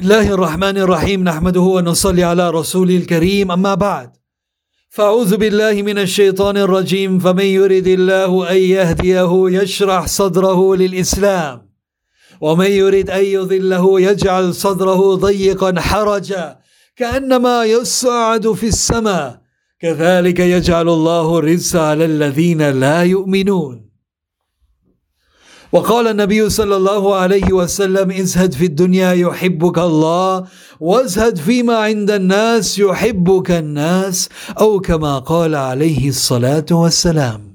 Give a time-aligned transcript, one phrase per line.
[0.00, 4.10] الله الرحمن الرحيم نحمده ونصلي على رسوله الكريم أما بعد
[4.90, 11.70] فأعوذ بالله من الشيطان الرجيم فمن يرد الله أن يهديه يشرح صدره للإسلام
[12.40, 16.58] ومن يرد أن يضله يجعل صدره ضيقا حرجا
[16.96, 19.40] كأنما يصعد في السماء
[19.80, 23.93] كذلك يجعل الله الرزق على الذين لا يؤمنون
[25.74, 30.44] وقال النبي صلى الله عليه وسلم ازهد في الدنيا يحبك الله
[30.80, 34.28] وازهد فيما عند الناس يحبك الناس.
[34.60, 37.53] أو كما قال عليه الصلاة والسلام.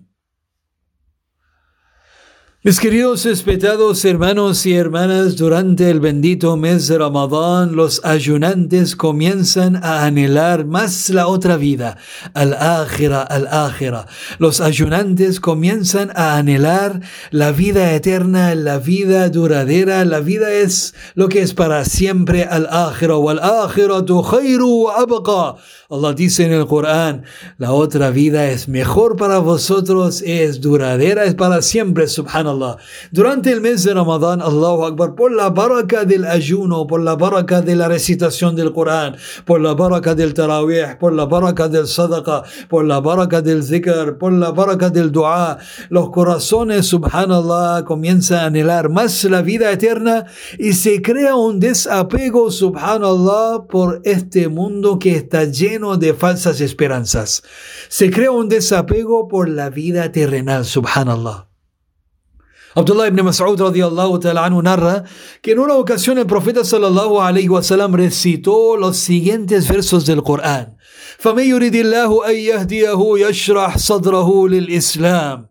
[2.62, 9.78] Mis queridos respetados hermanos y hermanas, durante el bendito mes de Ramadán, los ayunantes comienzan
[9.78, 11.96] a anhelar más la otra vida,
[12.34, 14.08] al-akhira, al-akhira.
[14.40, 17.00] Los ayunantes comienzan a anhelar
[17.32, 20.04] la vida eterna, la vida duradera.
[20.04, 25.56] La vida es lo que es para siempre, al-akhira, wal-akhira tu khayru abqa.
[25.90, 27.24] Allah dice en el Corán,
[27.58, 32.49] la otra vida es mejor para vosotros, es duradera, es para siempre, subhanallah.
[33.12, 37.62] Durante el mes de Ramadán, Allahu Akbar, por la baraka del ayuno, por la baraka
[37.62, 42.44] de la recitación del Corán, por la baraka del tarawih, por la baraka del sadaqa,
[42.68, 45.58] por la baraka del zikr, por la baraka del dua,
[45.90, 50.26] los corazones, subhanallah, comienzan a anhelar más la vida eterna
[50.58, 57.44] y se crea un desapego, subhanallah, por este mundo que está lleno de falsas esperanzas.
[57.88, 61.49] Se crea un desapego por la vida terrenal, subhanallah.
[62.75, 65.05] Abdullah ibn Mas'ud radiallahu ta'ala anhu narra
[65.43, 70.23] que en una ocasión el profeta sallallahu alayhi wa sallam recitó los siguientes versos del
[70.23, 70.77] Corán.
[71.19, 75.48] فَمَن يُرِدِ اللَّهُ أَن يَهْدِيَهُ يَشْرَحْ صَدْرَهُ لِلْإِسْلَامِ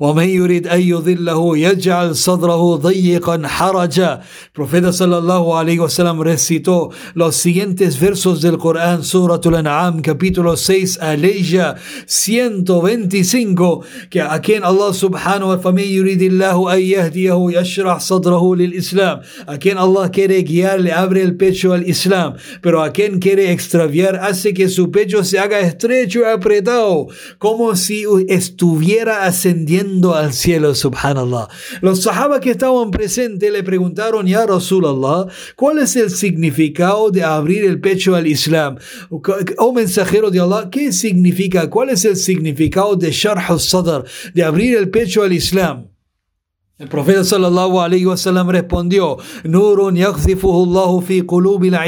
[0.00, 4.20] ومن يريد أن يضله يجعل صدره ضيقا حرجا
[4.54, 11.76] Profeta sallallahu alaihi wasallam recitó los siguientes versos del Corán Suratul An'am capítulo 6 aleya
[12.06, 19.20] 125 que a quien Allah subhanahu wa ta'ala yuridillahu an yahdiyahu yashrah sadrahu lil Islam
[19.46, 23.52] a quien Allah quiere guiar le abre el pecho al Islam pero a quien quiere
[23.52, 27.06] extraviar hace que su pecho se haga estrecho y apretado
[27.38, 29.80] como si estuviera ascendiendo
[30.15, 31.47] al cielo, subhanallah.
[31.81, 37.65] Los sahaba que estaban presentes le preguntaron, ya Rasulallah, ¿cuál es el significado de abrir
[37.65, 38.77] el pecho al Islam?
[39.57, 41.69] Oh mensajero de Allah, ¿qué significa?
[41.69, 45.94] ¿Cuál es el significado de sharh al-sadr, de abrir el pecho al Islam?
[46.77, 49.15] El profeta sallallahu alayhi wasallam respondió:
[49.45, 51.23] Nurun Allahu fi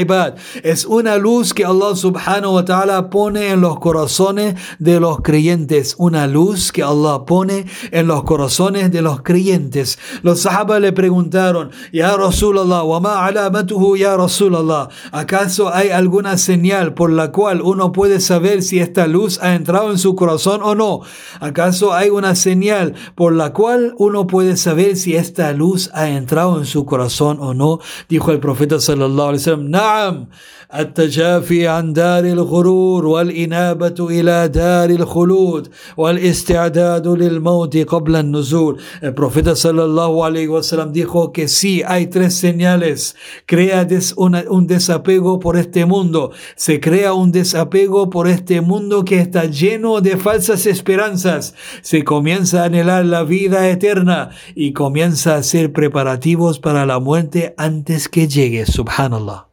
[0.00, 0.36] ibad.
[0.62, 5.94] Es una luz que Allah subhanahu wa ta'ala pone en los corazones de los creyentes.
[5.98, 9.98] Una luz que Allah pone en los corazones de los creyentes.
[10.22, 14.88] Los sahaba le preguntaron: Ya Rasulallah, wa ma alamatuhu ya Rasulallah.
[15.12, 19.90] ¿Acaso hay alguna señal por la cual uno puede saber si esta luz ha entrado
[19.90, 21.02] en su corazón o no?
[21.40, 26.08] ¿Acaso hay una señal por la cual uno puede saber ver si esta luz ha
[26.08, 27.80] entrado en su corazón o no.
[28.08, 30.28] Dijo el profeta sallallahu alaihi wasallam, "Na'am,
[30.75, 35.67] التجافي عن دار الغرور والإنابة إلى دار الخلود
[35.97, 38.79] والاستعداد للموت قبل النزول.
[39.01, 43.15] El profeta sallallahu alaihi wasallam dijo que sí, hay tres señales.
[43.45, 46.31] Crea des una, un desapego por este mundo.
[46.55, 51.53] Se crea un desapego por este mundo que está lleno de falsas esperanzas.
[51.81, 57.53] Se comienza a anhelar la vida eterna y comienza a hacer preparativos para la muerte
[57.57, 58.65] antes que llegue.
[58.65, 59.46] Subhanallah.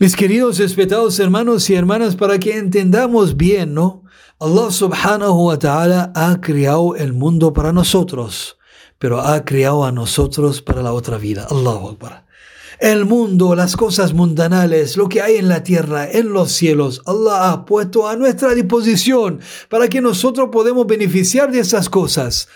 [0.00, 4.04] Mis queridos respetados hermanos y hermanas, para que entendamos bien, ¿no?
[4.38, 8.58] Allah subhanahu wa ta'ala ha creado el mundo para nosotros,
[9.00, 11.48] pero ha creado a nosotros para la otra vida.
[11.50, 12.24] Allahu Akbar.
[12.78, 17.50] El mundo, las cosas mundanales, lo que hay en la tierra, en los cielos, Allah
[17.50, 22.46] ha puesto a nuestra disposición para que nosotros podamos beneficiar de esas cosas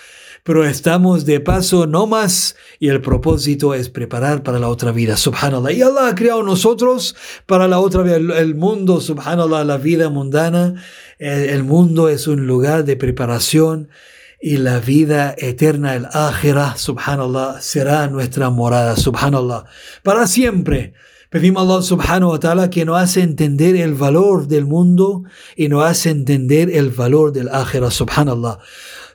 [0.43, 5.17] pero estamos de paso no más y el propósito es preparar para la otra vida,
[5.17, 5.73] subhanallah.
[5.73, 7.15] Y Allah ha creado nosotros
[7.47, 10.83] para la otra vida, el mundo, subhanallah, la vida mundana,
[11.19, 13.89] el mundo es un lugar de preparación
[14.41, 19.67] y la vida eterna, el akhirah, subhanallah, será nuestra morada, subhanallah,
[20.03, 20.95] para siempre.
[21.31, 25.23] Pedimos a Allah subhanahu wa ta'ala que nos hace entender el valor del mundo
[25.57, 28.59] y nos hace entender el valor del akhirah, subhanallah.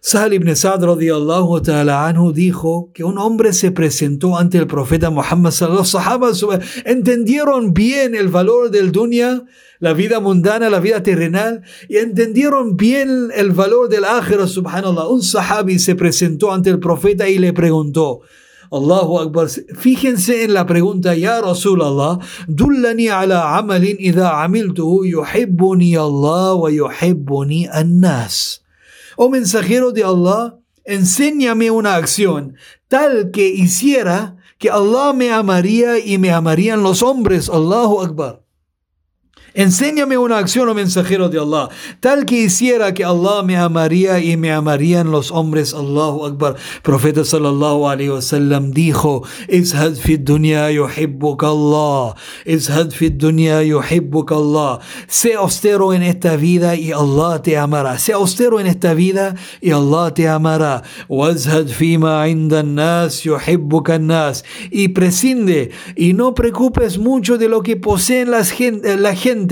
[0.07, 5.09] Sahal ibn Sa'd radiallahu ta'ala anhu dijo que un hombre se presentó ante el profeta
[5.09, 6.45] Muhammad Los sahabas
[6.85, 9.43] entendieron bien el valor del dunya,
[9.79, 15.09] la vida mundana, la vida terrenal, y entendieron bien el valor del akhira, subhanallah.
[15.09, 18.21] Un sahabi se presentó ante el profeta y le preguntó,
[18.71, 19.49] Allahu Akbar.
[19.49, 27.67] Fíjense en la pregunta, Ya Rasulallah, dullani ala amalin idha amiltuhu yuhibbuni Allah wa yuhibbuni
[27.69, 28.63] annas.
[29.19, 32.55] Oh mensajero de Allah, enséñame una acción
[32.87, 37.49] tal que hiciera que Allah me amaría y me amarían los hombres.
[37.49, 38.43] Allahu Akbar.
[39.57, 41.69] Enséñame una acción, oh mensajero de Allah,
[41.99, 45.73] tal que hiciera que Allah me amaría y me amarían los hombres.
[45.73, 46.57] Allahu Akbar.
[46.83, 52.13] Profeta sallallahu alaihi wasallam dijo: Ishad fi dunya yuhibbuk Allah.
[52.45, 54.79] Ishad fi dunya yuhibbuk Allah.
[55.07, 57.97] Sé austero en esta vida y Allah te amará.
[57.97, 60.83] Sé austero en esta vida y Allah te amará.
[61.09, 64.43] Wazhad fima indan nas yuhibbuk nas.
[64.69, 69.46] Y prescinde y no preocupes mucho de lo que poseen las la gente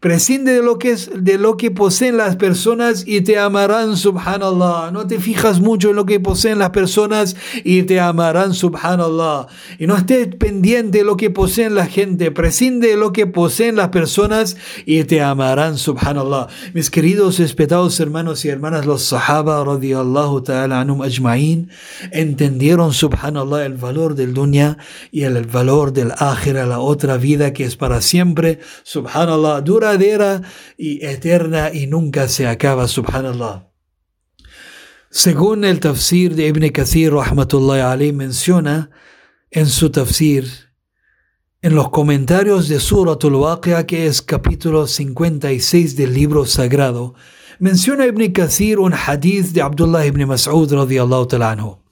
[0.00, 4.90] prescinde de lo que es de lo que poseen las personas y te amarán subhanallah.
[4.92, 9.46] No te fijas mucho en lo que poseen las personas y te amarán subhanallah.
[9.78, 13.76] Y no estés pendiente de lo que poseen la gente, prescinde de lo que poseen
[13.76, 16.48] las personas y te amarán subhanallah.
[16.74, 21.68] Mis queridos respetados hermanos y hermanas, los sahaba radiyallahu ta'ala anum ajma'in
[22.12, 24.78] entendieron subhanallah el valor del dunya
[25.10, 30.42] y el valor del akhira, la otra vida que es para siempre subhanallah subhanallah, duradera
[30.76, 33.68] y eterna y nunca se acaba, subhanallah.
[35.10, 38.90] Según el tafsir de Ibn Kathir, rahmatullahi alayhi, menciona
[39.50, 40.46] en su tafsir,
[41.62, 47.14] en los comentarios de Suratul Waqi'a, que es capítulo 56 del libro sagrado,
[47.58, 51.85] menciona Ibn Kathir un hadith de Abdullah ibn Mas'ud radiyallahu ta'ala anhu.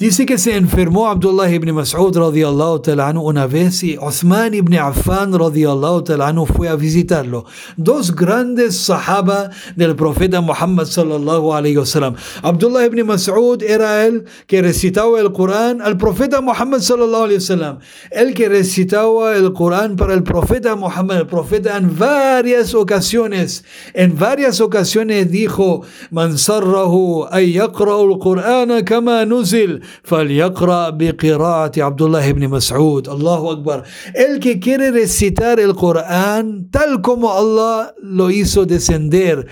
[0.00, 5.38] Dice que se enfermó Abdullah ibn Mas'ud radiallahu ta'ala una vez y Uthman ibn Affan
[5.38, 7.44] radiallahu ta'ala fue a visitarlo.
[7.76, 12.16] Dos grandes sahaba del profeta Muhammad sallallahu alayhi wasallam.
[12.42, 17.80] Abdullah ibn Mas'ud era el que recitaba el Corán al profeta Muhammad sallallahu alayhi wasallam.
[18.10, 21.18] El que recitaba el Corán para el profeta Muhammad.
[21.18, 29.26] El profeta en varias ocasiones, en varias ocasiones dijo, Man sarrahu ay yaqra'u al-Qur'ana kama
[29.26, 29.82] nuzil.
[30.02, 33.82] فليقرأ بقراءة عبد الله بن مسعود الله أكبر
[34.14, 39.46] el que quiere recitar el Corán tal como Allah lo hizo descender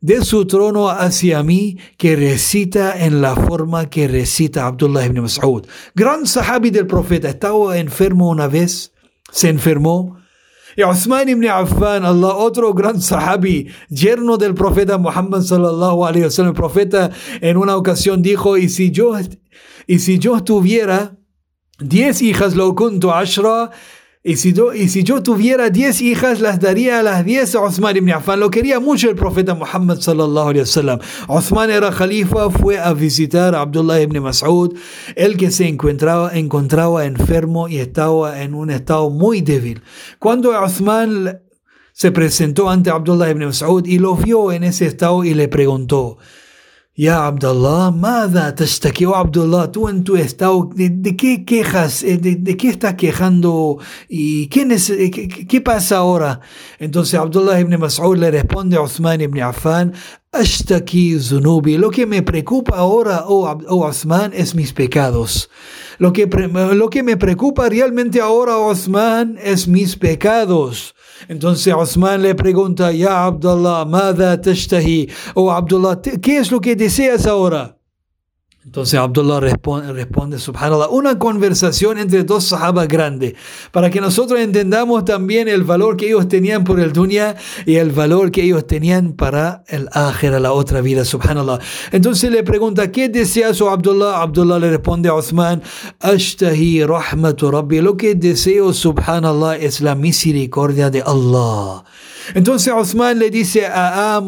[0.00, 5.66] de su trono hacia mí que recita en la forma que recita Abdullah ibn Mas'ud.
[5.94, 8.92] Gran sahabi del profeta, estaba enfermo una vez,
[9.32, 10.16] se enfermó.
[10.76, 16.30] Y Uthman ibn Affan, Allah, otro gran sahabi, yerno del profeta Muhammad sallallahu alayhi wa
[16.30, 17.10] sallam, el profeta
[17.40, 19.14] en una ocasión dijo, y si yo
[19.86, 21.16] y si yo tuviera
[21.78, 23.70] diez hijas, lo kuntu ashra,
[24.28, 27.60] y si, yo, y si yo tuviera diez hijas, las daría a las diez a
[27.60, 28.40] Osman ibn Affan.
[28.40, 30.98] Lo quería mucho el profeta Muhammad sallallahu alayhi wasallam.
[31.28, 34.76] Osman era califa, fue a visitar a Abdullah ibn Mas'ud,
[35.14, 39.80] el que se encontraba, encontraba enfermo y estaba en un estado muy débil.
[40.18, 41.40] Cuando Osman
[41.92, 46.18] se presentó ante Abdullah ibn Mas'ud y lo vio en ese estado y le preguntó,
[46.98, 52.02] Ya Abdullah, Mada tashtaki, oh Abdullah, tú en tu estado, ¿de, qué quejas?
[52.02, 53.76] Eh, de, qué estás quejando?
[54.08, 56.40] ¿Y qué, eh, qué, qué, pasa ahora?
[56.78, 59.92] Entonces Abdullah ibn Mas'ud le responde a Uthman ibn Affan,
[60.32, 65.50] Ashtaki zunubi, lo que me preocupa ahora, oh, oh Uthman, es mis pecados.
[65.98, 70.95] Lo que, lo que me preocupa realmente ahora, Uthman, es mis pecados.
[71.28, 73.26] Entonces Osman le pregunta, Ya?
[75.34, 77.75] Oh Abdullah, ¿qué es lo que deseas ahora?
[78.66, 83.34] Entonces Abdullah responde, responde, subhanallah, una conversación entre dos sahabas grandes,
[83.70, 87.92] para que nosotros entendamos también el valor que ellos tenían por el dunya y el
[87.92, 91.60] valor que ellos tenían para el ájera, la otra vida, subhanallah.
[91.92, 94.20] Entonces le pregunta, ¿qué deseas, oh Abdullah?
[94.20, 95.62] Abdullah le responde a Osman,
[96.00, 101.84] Ashtahi rahmatu rabbi, lo que deseo, subhanallah, es la misericordia de Allah.
[102.34, 104.20] Entonces Osman le dice a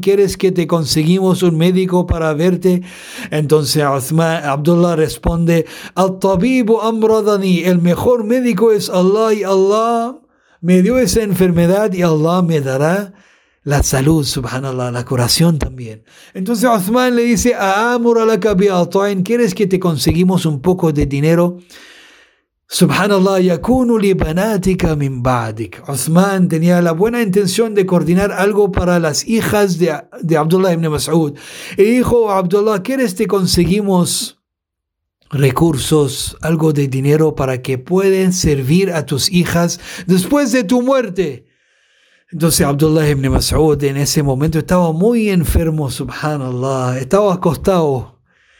[0.00, 2.82] ¿quieres que te conseguimos un médico para verte?
[3.30, 10.18] Entonces Osman, Abdullah responde, al tabibu amradani, el mejor médico es Allah y Allah
[10.60, 13.12] me dio esa enfermedad y Allah me dará
[13.66, 16.04] la salud, subhanallah, la curación también.
[16.34, 17.52] Entonces Osman le dice,
[19.24, 21.58] ¿quieres que te conseguimos un poco de dinero?
[22.68, 25.88] Subhanallah, yakunu li banatika min ba'dik.
[25.88, 30.90] Uthman tenía la buena intención de coordinar algo para las hijas de, de Abdullah ibn
[30.90, 31.34] Mas'ud.
[31.76, 34.40] Y dijo, Abdullah, ¿quieres te conseguimos
[35.30, 41.46] recursos, algo de dinero para que puedan servir a tus hijas después de tu muerte?
[42.32, 48.15] Entonces Abdullah ibn Mas'ud en ese momento estaba muy enfermo, subhanallah, estaba acostado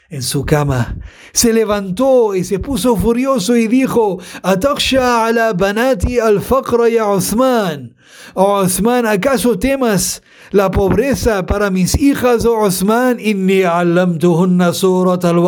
[0.08, 0.96] en su cama.
[1.32, 7.94] Se levantó y se puso furioso y dijo, Ataksha ala banati al fakra ya Osman.
[8.34, 10.22] Oh Osman, ¿acaso temas
[10.52, 13.18] la pobreza para mis hijas, oh Osman?
[13.18, 15.42] Inni allamtuhunna surat al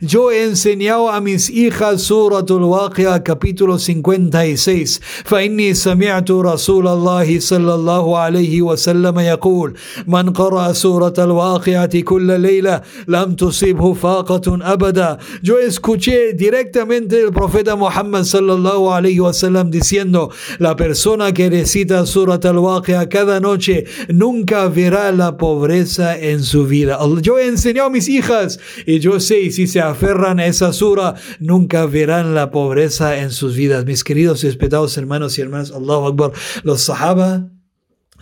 [0.00, 5.00] Yo he enseñado a mis hijas surat al capítulo 56.
[5.24, 9.74] Fa inni sami'tu rasul Allah sallallahu alayhi wa sallam yaqul,
[10.06, 13.55] Man qara surat al-waqi'ati kulla layla, lam tus
[14.64, 15.18] abada.
[15.42, 22.44] Yo escuché directamente el profeta Muhammad sallallahu alayhi wasallam diciendo, la persona que recita Surat
[22.44, 26.98] al-Waqi'a cada noche nunca verá la pobreza en su vida.
[27.22, 31.14] Yo he enseñado a mis hijas y yo sé, si se aferran a esa sura,
[31.40, 33.84] nunca verán la pobreza en sus vidas.
[33.84, 36.32] Mis queridos y respetados hermanos y hermanas, Allahu Akbar,
[36.62, 37.48] los sahaba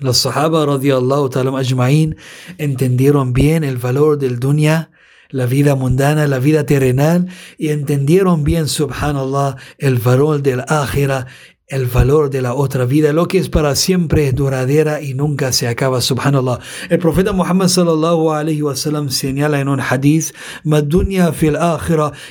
[0.00, 2.16] los sahaba radiallahu ta'ala ajma'in
[2.58, 4.90] entendieron bien el valor del dunya
[5.34, 7.26] la vida mundana, la vida terrenal,
[7.58, 11.26] y entendieron bien, subhanallah, el valor del ájira,
[11.66, 15.50] el valor de la otra vida, lo que es para siempre es duradera y nunca
[15.50, 16.60] se acaba, subhanallah.
[16.88, 20.30] El profeta Muhammad sallallahu alayhi wasallam señala en un hadith,
[20.62, 21.58] "Madunya fil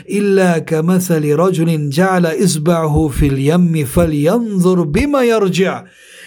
[0.07, 5.83] illa kamathali rajulin ja'ala isba'ahu fil yammi falyanzur bima yarji'."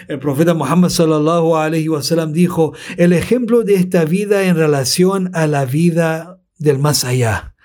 [0.09, 5.47] El profeta Muhammad sallallahu alayhi wasallam dijo, "El ejemplo de esta vida en relación a
[5.47, 7.55] la vida del más allá.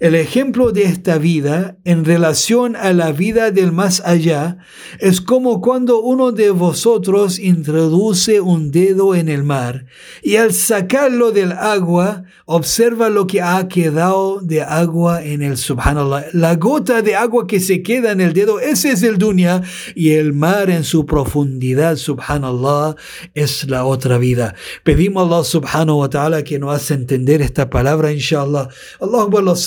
[0.00, 4.56] El ejemplo de esta vida en relación a la vida del más allá
[4.98, 9.84] es como cuando uno de vosotros introduce un dedo en el mar
[10.22, 16.28] y al sacarlo del agua observa lo que ha quedado de agua en el subhanallah.
[16.32, 19.62] La gota de agua que se queda en el dedo, ese es el dunya
[19.94, 22.96] y el mar en su profundidad, subhanallah,
[23.34, 24.54] es la otra vida.
[24.82, 28.68] Pedimos a Allah subhanahu wa ta'ala que nos hace entender esta palabra, inshallah.
[29.00, 29.60] Allah los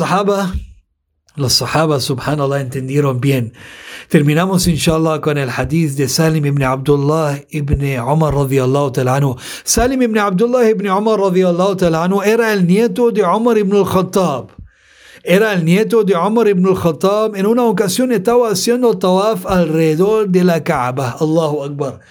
[1.35, 3.53] los sahaba, subhanallah, entendieron bien.
[4.09, 9.37] Terminamos, inshallah, con el hadith de Salim ibn Abdullah ibn Umar radiallahu anhu.
[9.63, 14.51] Salim ibn Abdullah ibn Umar radiallahu anhu era el nieto de Umar ibn al-Khattab.
[15.25, 17.37] Era el nieto de Umar ibn al-Khattab.
[17.37, 21.15] En una ocasión estaba haciendo tawaf alrededor de la Kaaba.
[21.17, 22.01] Allahu Akbar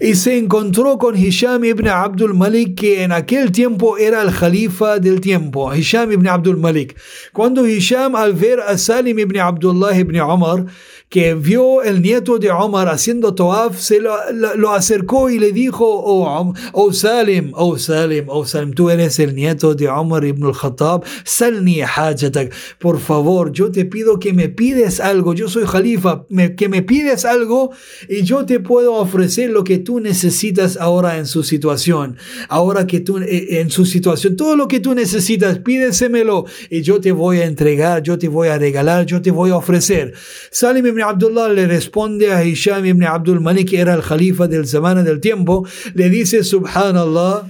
[0.00, 4.98] y se encontró con Hisham ibn Abdul Malik, que en aquel tiempo era el califa
[4.98, 6.96] del tiempo, Hisham ibn Abdul Malik.
[7.32, 10.66] Cuando Hisham al ver a Salim ibn Abdullah ibn Omar,
[11.08, 16.52] que vio el nieto de Omar haciendo tawaf, se lo, acercó y le dijo, oh,
[16.72, 21.80] oh, Salim, oh Salim, oh Salim, tú eres el nieto de Omar ibn al-Khattab, salni
[21.80, 26.82] hajatak, por favor, yo te pido que me pides algo, yo soy califa, que me
[26.82, 27.70] pides algo
[28.08, 32.16] y yo te puedo ofrecer lo que tú necesitas ahora en su situación,
[32.48, 37.00] ahora que tú eh, en su situación, todo lo que tú necesitas, pídesemelo y yo
[37.00, 40.12] te voy a entregar, yo te voy a regalar, yo te voy a ofrecer.
[40.50, 44.66] Salim ibn Abdullah le responde a Hisham ibn Abdul Malik, que era el califa del
[44.66, 47.46] semana del tiempo, le dice, subhanallah,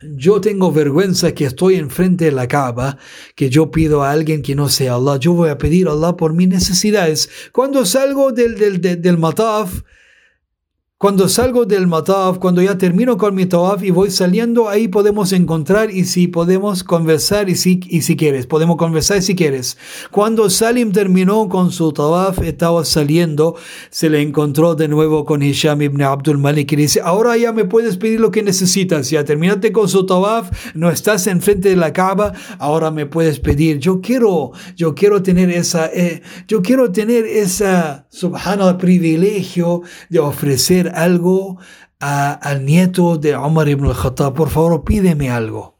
[0.00, 2.98] yo tengo vergüenza que estoy enfrente de la Kaaba,
[3.34, 5.16] que yo pido a alguien que no sea Allah.
[5.18, 7.28] Yo voy a pedir a Allah por mis necesidades.
[7.50, 9.82] Cuando salgo del, del, del, del mataf,
[10.98, 15.32] cuando salgo del mataf, cuando ya termino con mi tawaf y voy saliendo, ahí podemos
[15.32, 19.78] encontrar y si podemos conversar y si, y si quieres, podemos conversar si quieres.
[20.10, 23.54] Cuando Salim terminó con su tawaf, estaba saliendo,
[23.90, 27.64] se le encontró de nuevo con Hisham ibn Abdul Malik y dice, ahora ya me
[27.64, 31.92] puedes pedir lo que necesitas, ya terminaste con su tawaf, no estás enfrente de la
[31.92, 37.24] Kaaba, ahora me puedes pedir, yo quiero, yo quiero tener esa, eh, yo quiero tener
[37.24, 41.58] esa, subhanallah, privilegio de ofrecer algo
[42.00, 45.77] al nieto de Omar ibn al-Khattab, por favor pídeme algo.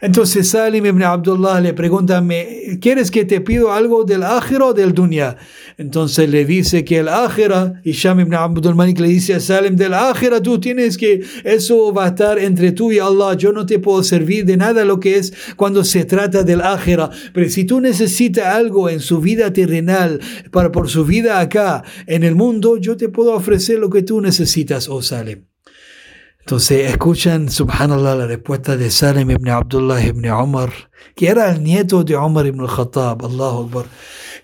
[0.00, 2.22] Entonces Salim ibn Abdullah le pregunta,
[2.80, 5.36] ¿quieres que te pido algo del ájira o del dunya?
[5.78, 9.76] Entonces le dice que el ájira, y Sham ibn Abdul Malik le dice a Salim,
[9.76, 13.64] del ájira tú tienes que, eso va a estar entre tú y Allah, yo no
[13.64, 17.64] te puedo servir de nada lo que es cuando se trata del ájira, pero si
[17.64, 22.76] tú necesitas algo en su vida terrenal, para por su vida acá, en el mundo,
[22.76, 25.55] yo te puedo ofrecer lo que tú necesitas, oh Salim.
[26.46, 30.70] Entonces escuchan, subhanallah, la respuesta de Salim ibn Abdullah ibn Umar,
[31.16, 33.86] que era el nieto de Umar ibn al-Khattab, Allahu Akbar,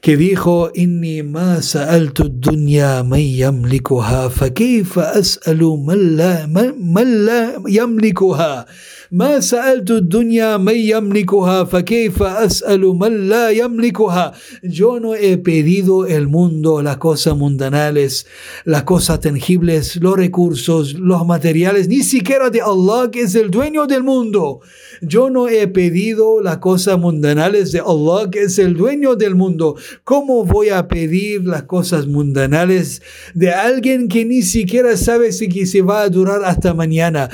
[0.00, 7.52] que dijo, Inni ma sa'altu dunya man yamlikuha, fa kayfa as'alu man la, man la
[7.68, 8.66] yamlikuha.
[9.11, 14.33] ما سألت الدنيا من يملكها فكيف أسأل من لا يملكها
[14.63, 18.25] Yo no he pedido el mundo, las cosas mundanales,
[18.65, 23.87] las cosas tangibles, los recursos, los materiales, ni siquiera de Allah que es el dueño
[23.87, 24.61] del mundo.
[25.01, 29.75] Yo no he pedido las cosas mundanales de Allah que es el dueño del mundo.
[30.03, 33.01] ¿Cómo voy a pedir las cosas mundanales
[33.33, 37.29] de alguien que ni siquiera sabe si se va a durar hasta mañana?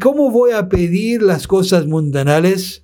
[0.00, 2.83] ¿Cómo voy a pedir las cosas mundanales?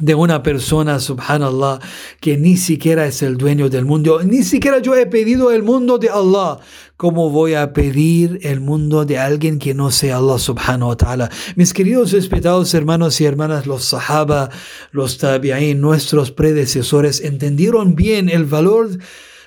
[0.00, 1.78] de una persona, subhanallah,
[2.20, 4.20] que ni siquiera es el dueño del mundo.
[4.24, 6.58] Ni siquiera yo he pedido el mundo de Allah.
[6.96, 11.30] ¿Cómo voy a pedir el mundo de alguien que no sea Allah subhanahu wa ta'ala?
[11.54, 14.50] Mis queridos respetados hermanos y hermanas, los sahaba,
[14.90, 18.98] los tabi'in, nuestros predecesores, entendieron bien el valor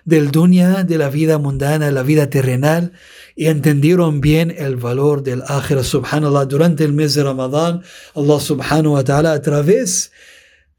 [0.05, 2.93] del dunya, de la vida mundana, la vida terrenal,
[3.37, 7.83] y entendieron bien el valor del akhira, subhanallah, durante el mes de Ramadán,
[8.15, 10.11] Allah subhanahu wa ta'ala, a través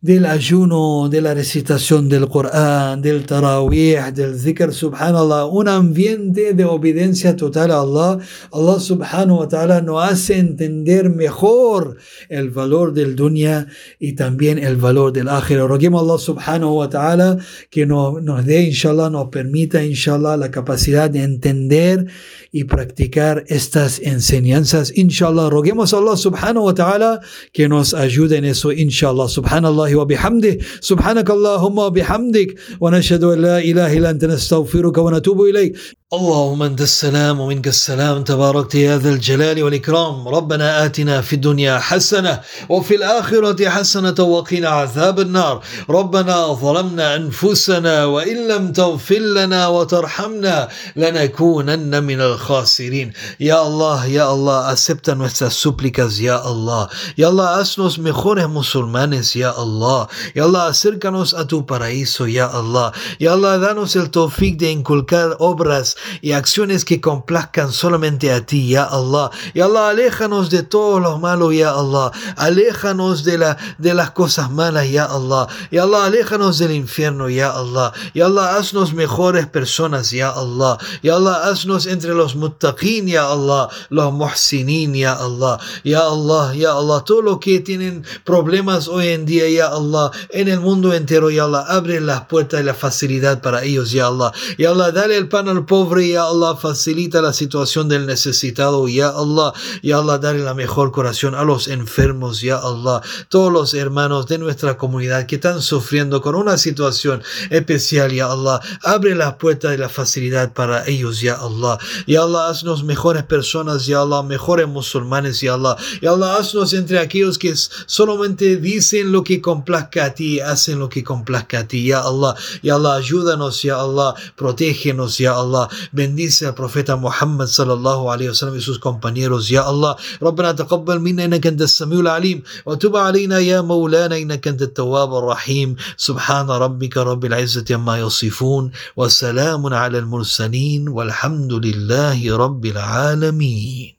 [0.01, 6.65] del ayuno, de la recitación del Corán, del Tarawih, del Zikr, subhanallah, un ambiente de
[6.65, 8.19] obediencia total a Allah.
[8.53, 11.97] Allah subhanahu wa ta'ala nos hace entender mejor
[12.29, 13.67] el valor del dunya
[13.99, 15.67] y también el valor del akhira.
[15.67, 17.39] Roguemos a Allah subhanahu wa ta'ala
[17.69, 22.07] que nos, nos dé, inshallah, nos permita, inshallah, la capacidad de entender
[22.53, 24.93] y practicar estas enseñanzas.
[24.95, 27.21] Inshallah, roguemos a Allah subhanahu wa ta'ala
[27.53, 29.29] que nos ayude en eso, inshallah.
[29.29, 30.59] Subhanallah wa bihamdih.
[30.81, 32.59] Subhanak Allahumma bihamdik.
[32.79, 35.77] Wa nashhadu an la ilaha illa anta nastaghfiruka wa natubu ilayk.
[36.13, 40.29] اللهم انت السلام ومنك السلام تباركت يا ذا الجلال والإكرام.
[40.29, 45.63] ربنا آتنا في الدنيا حسنة وفي الآخرة حسنة وقنا عذاب النار.
[45.91, 53.13] ربنا ظلمنا أنفسنا وإن لم تغفر لنا وترحمنا لنكونن من الخاسرين.
[53.41, 56.89] يا الله يا الله acepta nuestras súplicas ya Allah
[57.19, 62.93] ya Allah haznos mejores musulmanes ya Allah ya Allah acércanos a tu paraíso ya Allah
[63.21, 68.69] ya Allah danos el tawfiq de inculcar obras y acciones que complazcan solamente a ti,
[68.69, 69.31] ya Allah.
[69.55, 72.13] Ya Allah, aléjanos de todo lo malo, ya Allah.
[72.37, 75.49] Aléjanos de, la, de las cosas malas, ya Allah.
[75.71, 77.93] Ya Allah, aléjanos del infierno, ya Allah.
[78.15, 80.79] Ya Allah, haznos mejores personas, ya Allah.
[81.03, 83.69] Ya Allah, haznos entre los muttaqin, ya Allah.
[83.91, 85.59] Los muhsinin, ya Allah.
[85.85, 87.03] Ya Allah, ya Allah.
[87.05, 90.11] Todo lo que tienen problemas hoy en día, ya Allah.
[90.31, 91.65] En el mundo entero, ya Allah.
[91.69, 94.33] Abre las puertas y la facilidad para ellos, ya Allah.
[94.59, 99.09] Ya Allah, dale el pan al pobre ya Allah, facilita la situación del necesitado, ya
[99.09, 104.27] Allah, ya Allah, dale la mejor corazón a los enfermos, ya Allah, todos los hermanos
[104.27, 109.71] de nuestra comunidad que están sufriendo con una situación especial, ya Allah, abre las puertas
[109.71, 114.69] de la facilidad para ellos, ya Allah, ya Allah, haznos mejores personas, ya Allah, mejores
[114.69, 117.55] musulmanes, ya Allah, ya Allah, haznos entre aquellos que
[117.87, 122.35] solamente dicen lo que complazca a ti, hacen lo que complazca a ti, ya Allah,
[122.63, 128.39] ya Allah, ayúdanos, ya Allah, protégenos, ya Allah, bendice al profeta Muhammad sallallahu alayhi wa
[128.39, 133.39] sallam y sus compañeros يا الله ربنا تقبل منا انك انت السميع العليم وتب علينا
[133.39, 140.89] يا مولانا انك انت التواب الرحيم سبحان ربك رب العزه عما يصفون وسلام على المرسلين
[140.89, 143.98] والحمد لله رب العالمين